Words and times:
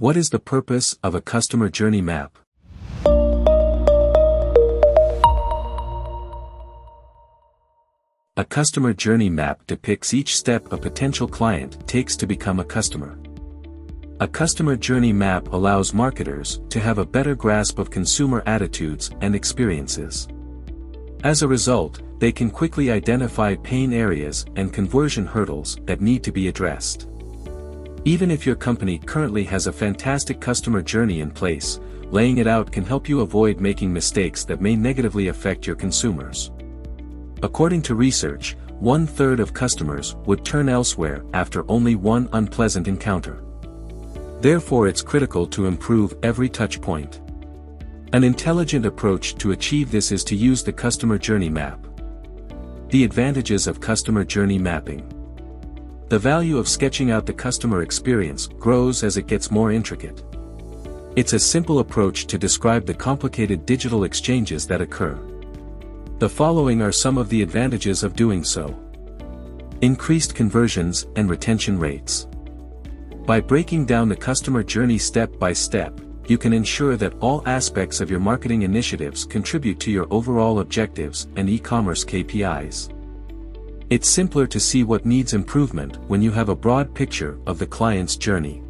What 0.00 0.16
is 0.16 0.30
the 0.30 0.38
purpose 0.38 0.96
of 1.02 1.16
a 1.16 1.20
customer 1.20 1.68
journey 1.68 2.00
map? 2.00 2.38
A 8.36 8.44
customer 8.48 8.92
journey 8.92 9.28
map 9.28 9.66
depicts 9.66 10.14
each 10.14 10.36
step 10.36 10.72
a 10.72 10.76
potential 10.76 11.26
client 11.26 11.84
takes 11.88 12.14
to 12.18 12.28
become 12.28 12.60
a 12.60 12.64
customer. 12.64 13.18
A 14.20 14.28
customer 14.28 14.76
journey 14.76 15.12
map 15.12 15.52
allows 15.52 15.92
marketers 15.92 16.60
to 16.68 16.78
have 16.78 16.98
a 16.98 17.04
better 17.04 17.34
grasp 17.34 17.80
of 17.80 17.90
consumer 17.90 18.44
attitudes 18.46 19.10
and 19.20 19.34
experiences. 19.34 20.28
As 21.24 21.42
a 21.42 21.48
result, 21.48 22.02
they 22.20 22.30
can 22.30 22.52
quickly 22.52 22.92
identify 22.92 23.56
pain 23.56 23.92
areas 23.92 24.46
and 24.54 24.72
conversion 24.72 25.26
hurdles 25.26 25.76
that 25.86 26.00
need 26.00 26.22
to 26.22 26.30
be 26.30 26.46
addressed. 26.46 27.08
Even 28.08 28.30
if 28.30 28.46
your 28.46 28.56
company 28.56 28.96
currently 28.96 29.44
has 29.44 29.66
a 29.66 29.72
fantastic 29.72 30.40
customer 30.40 30.80
journey 30.80 31.20
in 31.20 31.30
place, 31.30 31.78
laying 32.04 32.38
it 32.38 32.46
out 32.46 32.72
can 32.72 32.82
help 32.82 33.06
you 33.06 33.20
avoid 33.20 33.60
making 33.60 33.92
mistakes 33.92 34.44
that 34.44 34.62
may 34.62 34.74
negatively 34.74 35.28
affect 35.28 35.66
your 35.66 35.76
consumers. 35.76 36.50
According 37.42 37.82
to 37.82 37.94
research, 37.94 38.56
one-third 38.80 39.40
of 39.40 39.52
customers 39.52 40.16
would 40.24 40.42
turn 40.42 40.70
elsewhere 40.70 41.22
after 41.34 41.70
only 41.70 41.96
one 41.96 42.30
unpleasant 42.32 42.88
encounter. 42.88 43.44
Therefore 44.40 44.88
it's 44.88 45.02
critical 45.02 45.46
to 45.48 45.66
improve 45.66 46.14
every 46.22 46.48
touchpoint. 46.48 47.20
An 48.14 48.24
intelligent 48.24 48.86
approach 48.86 49.34
to 49.34 49.52
achieve 49.52 49.90
this 49.90 50.12
is 50.12 50.24
to 50.24 50.34
use 50.34 50.62
the 50.62 50.72
customer 50.72 51.18
journey 51.18 51.50
map. 51.50 51.86
The 52.88 53.04
advantages 53.04 53.66
of 53.66 53.82
customer 53.82 54.24
journey 54.24 54.58
mapping. 54.58 55.17
The 56.08 56.18
value 56.18 56.56
of 56.56 56.68
sketching 56.68 57.10
out 57.10 57.26
the 57.26 57.34
customer 57.34 57.82
experience 57.82 58.46
grows 58.46 59.04
as 59.04 59.18
it 59.18 59.26
gets 59.26 59.50
more 59.50 59.72
intricate. 59.72 60.24
It's 61.16 61.34
a 61.34 61.38
simple 61.38 61.80
approach 61.80 62.26
to 62.28 62.38
describe 62.38 62.86
the 62.86 62.94
complicated 62.94 63.66
digital 63.66 64.04
exchanges 64.04 64.66
that 64.68 64.80
occur. 64.80 65.18
The 66.18 66.28
following 66.28 66.80
are 66.80 66.92
some 66.92 67.18
of 67.18 67.28
the 67.28 67.42
advantages 67.42 68.02
of 68.02 68.16
doing 68.16 68.42
so. 68.42 68.74
Increased 69.82 70.34
conversions 70.34 71.06
and 71.16 71.28
retention 71.28 71.78
rates. 71.78 72.26
By 73.26 73.40
breaking 73.40 73.84
down 73.84 74.08
the 74.08 74.16
customer 74.16 74.62
journey 74.62 74.96
step 74.96 75.38
by 75.38 75.52
step, 75.52 76.00
you 76.26 76.38
can 76.38 76.54
ensure 76.54 76.96
that 76.96 77.18
all 77.20 77.42
aspects 77.46 78.00
of 78.00 78.10
your 78.10 78.20
marketing 78.20 78.62
initiatives 78.62 79.26
contribute 79.26 79.78
to 79.80 79.90
your 79.90 80.06
overall 80.10 80.60
objectives 80.60 81.28
and 81.36 81.50
e-commerce 81.50 82.02
KPIs. 82.02 82.97
It's 83.90 84.06
simpler 84.06 84.46
to 84.48 84.60
see 84.60 84.84
what 84.84 85.06
needs 85.06 85.32
improvement 85.32 85.96
when 86.08 86.20
you 86.20 86.30
have 86.32 86.50
a 86.50 86.54
broad 86.54 86.94
picture 86.94 87.38
of 87.46 87.58
the 87.58 87.66
client's 87.66 88.16
journey. 88.16 88.62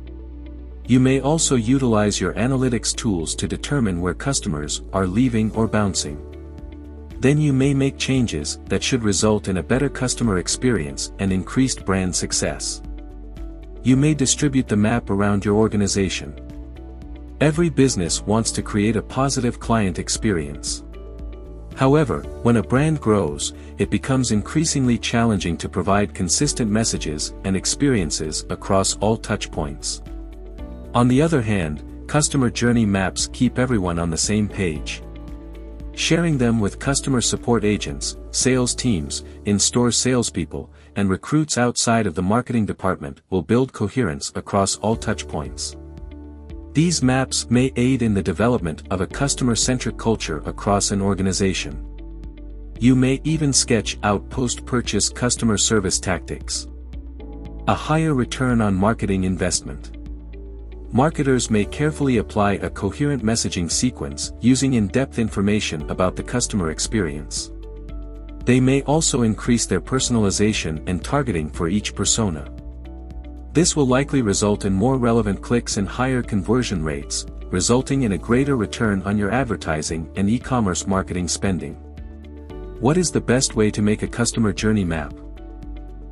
You 0.87 1.01
may 1.01 1.21
also 1.21 1.57
utilize 1.57 2.21
your 2.21 2.35
analytics 2.35 2.95
tools 2.95 3.35
to 3.35 3.49
determine 3.49 4.01
where 4.01 4.15
customers 4.15 4.83
are 4.93 5.09
leaving 5.09 5.51
or 5.57 5.67
bouncing. 5.67 6.25
Then 7.19 7.41
you 7.41 7.53
may 7.53 7.75
make 7.75 7.99
changes 7.99 8.61
that 8.67 8.81
should 8.81 9.03
result 9.03 9.49
in 9.49 9.57
a 9.57 9.63
better 9.63 9.89
customer 9.89 10.39
experience 10.39 11.11
and 11.19 11.33
increased 11.33 11.85
brand 11.85 12.15
success. 12.15 12.81
You 13.83 13.97
may 13.97 14.15
distribute 14.15 14.69
the 14.69 14.77
map 14.77 15.11
around 15.11 15.45
your 15.45 15.57
organization. 15.57 16.33
Every 17.41 17.71
business 17.71 18.23
wants 18.23 18.53
to 18.53 18.63
create 18.63 18.95
a 18.95 19.03
positive 19.03 19.59
client 19.59 19.99
experience. 19.99 20.85
However, 21.79 22.23
when 22.43 22.57
a 22.57 22.63
brand 22.63 23.01
grows, 23.01 23.55
it 23.79 23.89
becomes 23.89 24.33
increasingly 24.33 24.99
challenging 24.99 25.57
to 25.59 25.69
provide 25.69 26.13
consistent 26.13 26.69
messages 26.69 27.35
and 27.45 27.55
experiences 27.55 28.45
across 28.51 28.97
all 28.97 29.17
touchpoints. 29.17 30.03
On 30.93 31.07
the 31.07 31.23
other 31.23 31.41
hand, 31.41 31.85
customer 32.09 32.51
journey 32.51 32.85
maps 32.85 33.29
keep 33.33 33.61
everyone 33.61 34.01
on 34.01 34.11
the 34.11 34.17
same 34.17 34.49
page. 34.49 35.05
Sharing 35.93 36.37
them 36.37 36.59
with 36.59 36.81
customer 36.81 37.21
support 37.21 37.63
agents, 37.63 38.17
sales 38.33 38.75
teams, 38.75 39.23
in-store 39.45 39.93
salespeople, 39.93 40.69
and 40.97 41.09
recruits 41.09 41.59
outside 41.59 42.09
of 42.09 42.17
the 42.17 42.23
marketing 42.23 42.67
department 42.67 43.21
will 43.31 43.43
build 43.43 43.73
coherence 43.73 44.33
across 44.35 44.79
all 44.79 44.97
touchpoints. 44.97 45.77
These 46.79 47.03
maps 47.03 47.51
may 47.51 47.73
aid 47.75 48.03
in 48.03 48.15
the 48.15 48.23
development 48.23 48.85
of 48.93 49.01
a 49.01 49.07
customer-centric 49.09 49.99
culture 49.99 50.45
across 50.47 50.93
an 50.93 51.03
organization. 51.03 51.85
You 52.79 52.95
may 52.95 53.21
even 53.25 53.53
sketch 53.53 53.99
out 54.05 54.31
post-purchase 54.31 55.09
customer 55.09 55.59
service 55.59 55.99
tactics. 55.99 56.69
A 57.67 57.75
higher 57.75 58.15
return 58.15 58.61
on 58.61 58.77
marketing 58.77 59.25
investment. 59.25 59.99
Marketers 60.93 61.51
may 61.51 61.65
carefully 61.65 62.19
apply 62.19 62.53
a 62.53 62.71
coherent 62.71 63.25
messaging 63.25 63.69
sequence 63.69 64.31
using 64.41 64.75
in-depth 64.75 65.19
information 65.19 65.83
about 65.91 66.15
the 66.15 66.23
customer 66.23 66.71
experience. 66.71 67.51
They 68.45 68.61
may 68.61 68.83
also 68.83 69.23
increase 69.23 69.67
their 69.67 69.81
personalization 69.81 70.89
and 70.89 71.03
targeting 71.05 71.51
for 71.51 71.69
each 71.69 71.97
persona. 71.97 72.49
This 73.59 73.75
will 73.75 73.89
likely 73.89 74.23
result 74.23 74.67
in 74.67 74.73
more 74.73 74.99
relevant 74.99 75.43
clicks 75.43 75.79
and 75.79 75.89
higher 75.89 76.23
conversion 76.23 76.81
rates, 76.81 77.27
resulting 77.51 78.03
in 78.03 78.13
a 78.13 78.17
greater 78.17 78.57
return 78.57 79.03
on 79.03 79.19
your 79.19 79.33
advertising 79.33 80.09
and 80.15 80.31
e-commerce 80.31 80.87
marketing 80.87 81.27
spending. 81.27 81.75
What 82.79 82.97
is 82.97 83.11
the 83.11 83.21
best 83.21 83.57
way 83.57 83.73
to 83.73 83.83
make 83.83 84.05
a 84.05 84.07
customer 84.07 84.53
journey 84.53 84.85
map? 84.85 85.13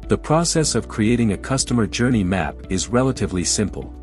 The 0.09 0.19
process 0.19 0.75
of 0.75 0.89
creating 0.89 1.35
a 1.35 1.39
customer 1.39 1.87
journey 1.87 2.25
map 2.25 2.57
is 2.69 2.89
relatively 2.89 3.45
simple. 3.45 3.95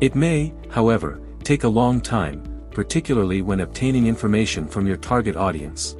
It 0.00 0.16
may, 0.16 0.52
however, 0.68 1.20
take 1.44 1.62
a 1.62 1.68
long 1.68 2.00
time, 2.00 2.42
particularly 2.72 3.40
when 3.40 3.60
obtaining 3.60 4.08
information 4.08 4.66
from 4.66 4.84
your 4.84 4.96
target 4.96 5.36
audience. 5.36 5.96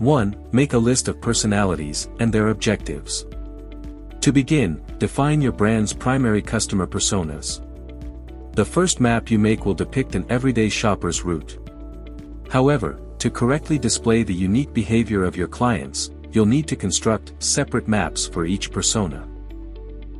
1. 0.00 0.48
Make 0.50 0.72
a 0.72 0.78
list 0.90 1.06
of 1.06 1.20
personalities 1.20 2.08
and 2.18 2.32
their 2.32 2.48
objectives. 2.48 3.26
To 4.22 4.32
begin, 4.32 4.80
define 4.98 5.42
your 5.42 5.50
brand's 5.50 5.92
primary 5.92 6.42
customer 6.42 6.86
personas. 6.86 7.60
The 8.54 8.64
first 8.64 9.00
map 9.00 9.32
you 9.32 9.38
make 9.38 9.66
will 9.66 9.74
depict 9.74 10.14
an 10.14 10.24
everyday 10.28 10.68
shopper's 10.68 11.24
route. 11.24 11.58
However, 12.48 13.00
to 13.18 13.30
correctly 13.30 13.80
display 13.80 14.22
the 14.22 14.32
unique 14.32 14.72
behavior 14.72 15.24
of 15.24 15.36
your 15.36 15.48
clients, 15.48 16.12
you'll 16.30 16.46
need 16.46 16.68
to 16.68 16.76
construct 16.76 17.32
separate 17.42 17.88
maps 17.88 18.24
for 18.24 18.46
each 18.46 18.70
persona. 18.70 19.26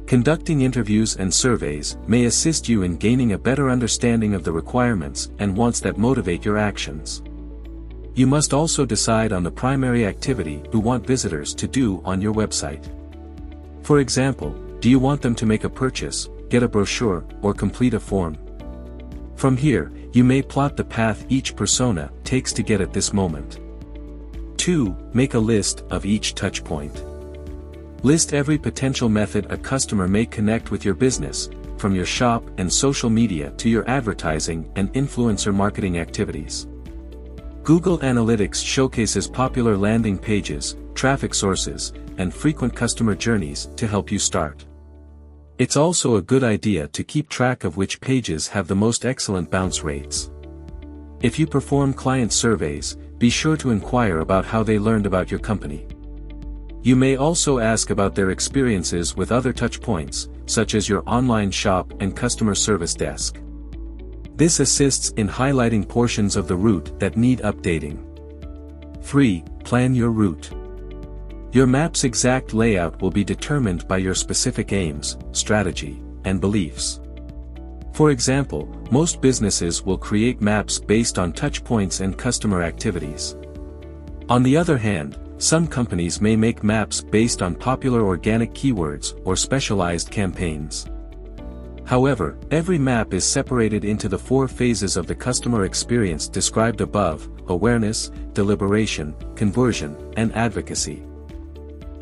Conducting 0.06 0.62
interviews 0.62 1.14
and 1.14 1.32
surveys 1.32 1.96
may 2.08 2.24
assist 2.24 2.68
you 2.68 2.82
in 2.82 2.96
gaining 2.96 3.34
a 3.34 3.38
better 3.38 3.70
understanding 3.70 4.34
of 4.34 4.42
the 4.42 4.52
requirements 4.52 5.30
and 5.38 5.56
wants 5.56 5.78
that 5.78 5.96
motivate 5.96 6.44
your 6.44 6.58
actions. 6.58 7.22
You 8.14 8.26
must 8.26 8.52
also 8.52 8.84
decide 8.84 9.32
on 9.32 9.44
the 9.44 9.50
primary 9.52 10.06
activity 10.06 10.60
you 10.72 10.80
want 10.80 11.06
visitors 11.06 11.54
to 11.54 11.68
do 11.68 12.02
on 12.04 12.20
your 12.20 12.34
website. 12.34 12.88
For 13.82 13.98
example, 13.98 14.50
do 14.80 14.88
you 14.88 14.98
want 14.98 15.22
them 15.22 15.34
to 15.34 15.46
make 15.46 15.64
a 15.64 15.70
purchase, 15.70 16.28
get 16.48 16.62
a 16.62 16.68
brochure, 16.68 17.24
or 17.42 17.52
complete 17.52 17.94
a 17.94 18.00
form? 18.00 18.38
From 19.34 19.56
here, 19.56 19.90
you 20.12 20.22
may 20.22 20.42
plot 20.42 20.76
the 20.76 20.84
path 20.84 21.26
each 21.28 21.56
persona 21.56 22.12
takes 22.22 22.52
to 22.52 22.62
get 22.62 22.80
at 22.80 22.92
this 22.92 23.12
moment. 23.12 23.58
2. 24.58 24.96
Make 25.12 25.34
a 25.34 25.38
list 25.38 25.82
of 25.90 26.06
each 26.06 26.34
touchpoint. 26.34 27.08
List 28.04 28.34
every 28.34 28.58
potential 28.58 29.08
method 29.08 29.50
a 29.50 29.56
customer 29.56 30.06
may 30.06 30.26
connect 30.26 30.70
with 30.70 30.84
your 30.84 30.94
business, 30.94 31.48
from 31.76 31.94
your 31.94 32.06
shop 32.06 32.48
and 32.58 32.72
social 32.72 33.10
media 33.10 33.50
to 33.56 33.68
your 33.68 33.88
advertising 33.90 34.70
and 34.76 34.92
influencer 34.92 35.52
marketing 35.52 35.98
activities. 35.98 36.68
Google 37.64 37.98
Analytics 37.98 38.64
showcases 38.64 39.26
popular 39.26 39.76
landing 39.76 40.18
pages, 40.18 40.76
traffic 40.94 41.34
sources, 41.34 41.92
and 42.22 42.32
frequent 42.32 42.74
customer 42.74 43.14
journeys 43.14 43.68
to 43.76 43.86
help 43.86 44.10
you 44.10 44.18
start. 44.18 44.64
It's 45.58 45.76
also 45.76 46.16
a 46.16 46.22
good 46.22 46.44
idea 46.44 46.88
to 46.88 47.04
keep 47.04 47.28
track 47.28 47.64
of 47.64 47.76
which 47.76 48.00
pages 48.00 48.48
have 48.48 48.68
the 48.68 48.76
most 48.76 49.04
excellent 49.04 49.50
bounce 49.50 49.82
rates. 49.82 50.30
If 51.20 51.38
you 51.38 51.46
perform 51.46 51.92
client 51.92 52.32
surveys, 52.32 52.96
be 53.18 53.28
sure 53.28 53.56
to 53.58 53.70
inquire 53.70 54.20
about 54.20 54.44
how 54.44 54.62
they 54.62 54.78
learned 54.78 55.06
about 55.06 55.30
your 55.30 55.40
company. 55.40 55.86
You 56.82 56.96
may 56.96 57.16
also 57.16 57.58
ask 57.58 57.90
about 57.90 58.14
their 58.14 58.30
experiences 58.30 59.16
with 59.16 59.30
other 59.32 59.52
touchpoints, 59.52 60.28
such 60.48 60.74
as 60.74 60.88
your 60.88 61.02
online 61.06 61.50
shop 61.50 61.92
and 62.00 62.16
customer 62.16 62.54
service 62.54 62.94
desk. 62.94 63.40
This 64.36 64.60
assists 64.60 65.10
in 65.10 65.28
highlighting 65.28 65.88
portions 65.88 66.36
of 66.36 66.48
the 66.48 66.56
route 66.56 66.98
that 66.98 67.16
need 67.16 67.40
updating. 67.40 67.98
3. 69.02 69.44
Plan 69.64 69.94
your 69.94 70.10
route. 70.10 70.61
Your 71.52 71.66
map's 71.66 72.04
exact 72.04 72.54
layout 72.54 73.02
will 73.02 73.10
be 73.10 73.24
determined 73.24 73.86
by 73.86 73.98
your 73.98 74.14
specific 74.14 74.72
aims, 74.72 75.18
strategy, 75.32 76.02
and 76.24 76.40
beliefs. 76.40 76.98
For 77.92 78.10
example, 78.10 78.66
most 78.90 79.20
businesses 79.20 79.82
will 79.82 79.98
create 79.98 80.40
maps 80.40 80.78
based 80.78 81.18
on 81.18 81.34
touchpoints 81.34 82.00
and 82.00 82.16
customer 82.16 82.62
activities. 82.62 83.36
On 84.30 84.42
the 84.42 84.56
other 84.56 84.78
hand, 84.78 85.18
some 85.36 85.66
companies 85.66 86.22
may 86.22 86.36
make 86.36 86.64
maps 86.64 87.02
based 87.02 87.42
on 87.42 87.54
popular 87.54 88.00
organic 88.00 88.54
keywords 88.54 89.20
or 89.26 89.36
specialized 89.36 90.10
campaigns. 90.10 90.86
However, 91.84 92.38
every 92.50 92.78
map 92.78 93.12
is 93.12 93.26
separated 93.26 93.84
into 93.84 94.08
the 94.08 94.18
four 94.18 94.48
phases 94.48 94.96
of 94.96 95.06
the 95.06 95.14
customer 95.14 95.66
experience 95.66 96.28
described 96.28 96.80
above, 96.80 97.28
awareness, 97.48 98.10
deliberation, 98.32 99.14
conversion, 99.34 100.14
and 100.16 100.34
advocacy. 100.34 101.02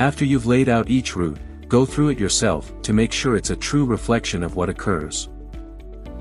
After 0.01 0.25
you've 0.25 0.47
laid 0.47 0.71
out 0.71 0.89
each 0.89 1.15
route, 1.15 1.39
go 1.69 1.85
through 1.85 2.09
it 2.09 2.19
yourself 2.19 2.73
to 2.81 2.95
make 2.95 3.13
sure 3.13 3.37
it's 3.37 3.51
a 3.51 3.57
true 3.57 3.85
reflection 3.85 4.43
of 4.43 4.57
what 4.57 4.71
occurs. 4.71 5.29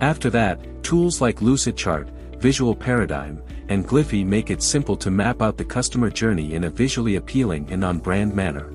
After 0.02 0.30
that, 0.32 0.60
tools 0.84 1.22
like 1.22 1.40
Lucidchart, 1.40 2.10
Visual 2.42 2.76
Paradigm, 2.76 3.42
and 3.70 3.88
Gliffy 3.88 4.26
make 4.26 4.50
it 4.50 4.62
simple 4.62 4.98
to 4.98 5.10
map 5.10 5.42
out 5.42 5.58
the 5.58 5.64
customer 5.64 6.10
journey 6.10 6.56
in 6.56 6.66
a 6.66 6.70
visually 6.70 7.16
appealing 7.16 7.72
and 7.72 7.86
on-brand 7.86 8.36
manner. 8.36 8.70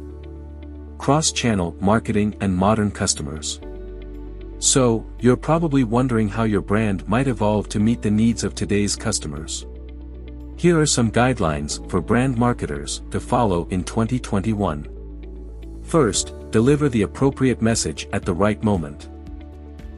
Cross-channel 0.97 1.77
marketing 1.81 2.35
and 2.41 2.56
modern 2.56 2.91
customers. 2.91 3.61
So, 4.59 5.05
you're 5.21 5.37
probably 5.37 5.85
wondering 5.85 6.29
how 6.31 6.45
your 6.45 6.62
brand 6.62 7.06
might 7.06 7.29
evolve 7.29 7.69
to 7.69 7.79
meet 7.79 8.01
the 8.01 8.11
needs 8.11 8.43
of 8.43 8.55
today's 8.55 8.97
customers. 8.97 9.67
Here 10.56 10.81
are 10.81 10.87
some 10.87 11.12
guidelines 11.12 11.91
for 11.91 12.01
brand 12.01 12.39
marketers 12.39 13.03
to 13.11 13.21
follow 13.21 13.69
in 13.69 13.85
2021. 13.85 14.94
First, 15.85 16.35
deliver 16.51 16.89
the 16.89 17.03
appropriate 17.03 17.63
message 17.63 18.09
at 18.13 18.25
the 18.25 18.35
right 18.35 18.63
moment. 18.63 19.09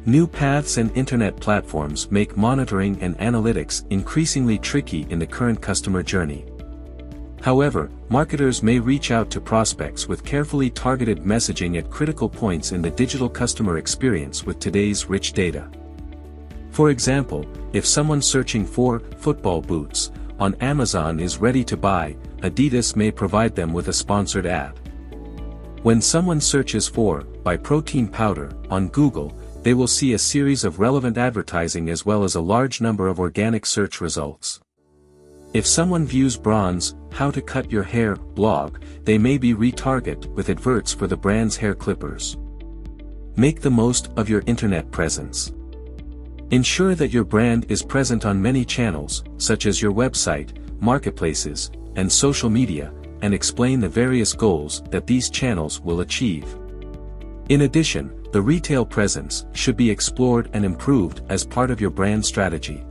New 0.04 0.26
paths 0.26 0.76
and 0.76 0.96
internet 0.96 1.36
platforms 1.36 2.10
make 2.10 2.36
monitoring 2.36 3.00
and 3.02 3.18
analytics 3.18 3.84
increasingly 3.90 4.58
tricky 4.58 5.06
in 5.10 5.18
the 5.18 5.26
current 5.26 5.60
customer 5.60 6.02
journey. 6.02 6.44
However, 7.42 7.90
marketers 8.08 8.62
may 8.62 8.78
reach 8.78 9.10
out 9.10 9.30
to 9.30 9.40
prospects 9.40 10.08
with 10.08 10.24
carefully 10.24 10.70
targeted 10.70 11.22
messaging 11.22 11.78
at 11.78 11.90
critical 11.90 12.28
points 12.28 12.72
in 12.72 12.82
the 12.82 12.90
digital 12.90 13.28
customer 13.28 13.78
experience 13.78 14.44
with 14.44 14.58
today's 14.58 15.08
rich 15.08 15.32
data. 15.32 15.68
For 16.70 16.90
example, 16.90 17.46
if 17.72 17.86
someone 17.86 18.20
searching 18.20 18.66
for 18.66 19.00
football 19.18 19.60
boots 19.60 20.10
on 20.38 20.54
Amazon 20.56 21.20
is 21.20 21.38
ready 21.38 21.64
to 21.64 21.76
buy, 21.76 22.16
Adidas 22.42 22.96
may 22.96 23.10
provide 23.10 23.54
them 23.54 23.72
with 23.72 23.88
a 23.88 23.92
sponsored 23.92 24.46
ad. 24.46 24.78
When 25.86 26.02
someone 26.02 26.40
searches 26.40 26.88
for 26.88 27.20
buy 27.44 27.56
protein 27.56 28.08
powder 28.08 28.50
on 28.70 28.88
Google, 28.88 29.32
they 29.62 29.72
will 29.72 29.86
see 29.86 30.14
a 30.14 30.18
series 30.18 30.64
of 30.64 30.80
relevant 30.80 31.16
advertising 31.16 31.90
as 31.90 32.04
well 32.04 32.24
as 32.24 32.34
a 32.34 32.40
large 32.40 32.80
number 32.80 33.06
of 33.06 33.20
organic 33.20 33.64
search 33.64 34.00
results. 34.00 34.58
If 35.52 35.64
someone 35.64 36.04
views 36.04 36.36
Braun's, 36.36 36.96
How 37.12 37.30
to 37.30 37.40
Cut 37.40 37.70
Your 37.70 37.84
Hair 37.84 38.16
blog, 38.16 38.78
they 39.04 39.16
may 39.16 39.38
be 39.38 39.54
retarget 39.54 40.26
with 40.34 40.48
adverts 40.48 40.92
for 40.92 41.06
the 41.06 41.16
brand's 41.16 41.56
hair 41.56 41.76
clippers. 41.76 42.36
Make 43.36 43.60
the 43.60 43.70
most 43.70 44.10
of 44.16 44.28
your 44.28 44.42
internet 44.46 44.90
presence. 44.90 45.52
Ensure 46.50 46.96
that 46.96 47.12
your 47.12 47.22
brand 47.22 47.64
is 47.68 47.84
present 47.84 48.26
on 48.26 48.42
many 48.42 48.64
channels, 48.64 49.22
such 49.38 49.66
as 49.66 49.80
your 49.80 49.92
website, 49.92 50.50
marketplaces, 50.82 51.70
and 51.94 52.10
social 52.10 52.50
media, 52.50 52.92
and 53.26 53.34
explain 53.34 53.80
the 53.80 53.88
various 53.88 54.32
goals 54.32 54.84
that 54.90 55.04
these 55.08 55.28
channels 55.28 55.80
will 55.80 56.00
achieve. 56.00 56.56
In 57.48 57.62
addition, 57.62 58.24
the 58.30 58.40
retail 58.40 58.86
presence 58.86 59.46
should 59.52 59.76
be 59.76 59.90
explored 59.90 60.48
and 60.52 60.64
improved 60.64 61.22
as 61.28 61.44
part 61.44 61.72
of 61.72 61.80
your 61.80 61.90
brand 61.90 62.24
strategy. 62.24 62.84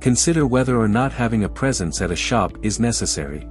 Consider 0.00 0.46
whether 0.46 0.78
or 0.78 0.86
not 0.86 1.12
having 1.12 1.42
a 1.42 1.48
presence 1.48 2.00
at 2.00 2.12
a 2.12 2.16
shop 2.16 2.56
is 2.62 2.78
necessary. 2.78 3.48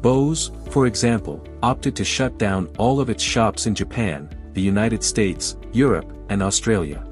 Bose, 0.00 0.50
for 0.70 0.88
example, 0.88 1.46
opted 1.62 1.94
to 1.94 2.04
shut 2.04 2.36
down 2.36 2.66
all 2.76 2.98
of 2.98 3.08
its 3.08 3.22
shops 3.22 3.68
in 3.68 3.76
Japan, 3.76 4.28
the 4.54 4.60
United 4.60 5.04
States, 5.04 5.56
Europe, 5.72 6.12
and 6.28 6.42
Australia. 6.42 7.04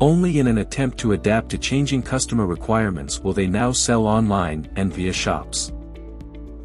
Only 0.00 0.38
in 0.38 0.46
an 0.46 0.58
attempt 0.58 0.96
to 1.00 1.12
adapt 1.12 1.50
to 1.50 1.58
changing 1.58 2.04
customer 2.04 2.46
requirements 2.46 3.20
will 3.20 3.34
they 3.34 3.46
now 3.46 3.70
sell 3.72 4.06
online 4.06 4.66
and 4.76 4.90
via 4.94 5.12
shops. 5.12 5.72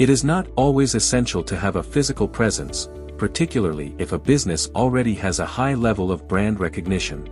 It 0.02 0.10
is 0.10 0.24
not 0.24 0.48
always 0.56 0.96
essential 0.96 1.44
to 1.44 1.56
have 1.56 1.76
a 1.76 1.84
physical 1.84 2.28
presence, 2.28 2.90
particularly 3.20 3.94
if 4.00 4.14
a 4.14 4.18
business 4.18 4.68
already 4.74 5.14
has 5.14 5.38
a 5.38 5.46
high 5.46 5.76
level 5.76 6.12
of 6.12 6.28
brand 6.28 6.60
recognition. 6.60 7.30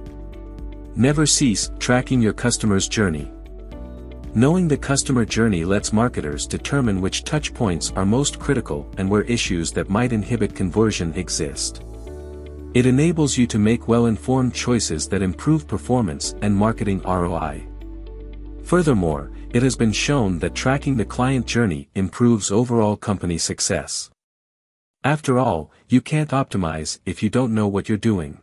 Never 0.96 1.26
cease 1.26 1.72
tracking 1.80 2.22
your 2.22 2.32
customer's 2.32 2.88
journey. 2.88 3.32
Knowing 4.36 4.68
the 4.68 4.78
customer 4.78 5.26
journey 5.26 5.66
lets 5.66 5.92
marketers 5.92 6.46
determine 6.46 7.02
which 7.02 7.24
touchpoints 7.24 7.92
are 7.98 8.06
most 8.06 8.38
critical 8.38 8.88
and 9.00 9.10
where 9.10 9.24
issues 9.24 9.72
that 9.72 9.90
might 9.90 10.14
inhibit 10.14 10.54
conversion 10.54 11.12
exist. 11.16 11.82
It 12.76 12.86
enables 12.86 13.36
you 13.36 13.48
to 13.48 13.58
make 13.58 13.88
well-informed 13.88 14.54
choices 14.54 15.08
that 15.08 15.24
improve 15.24 15.68
performance 15.68 16.36
and 16.44 16.56
marketing 16.56 17.02
ROI. 17.02 17.66
Furthermore, 18.62 19.32
it 19.52 19.64
has 19.64 19.76
been 19.76 19.92
shown 19.92 20.40
that 20.40 20.54
tracking 20.54 20.98
the 20.98 21.06
client 21.06 21.48
journey 21.48 21.90
improves 21.96 22.52
overall 22.52 22.96
company 22.96 23.38
success. 23.38 24.12
After 25.04 25.40
all, 25.40 25.72
you 25.88 26.02
can't 26.02 26.30
optimize 26.30 27.00
if 27.06 27.24
you 27.24 27.30
don't 27.30 27.56
know 27.56 27.68
what 27.68 27.90
you're 27.90 27.98
doing. 27.98 28.42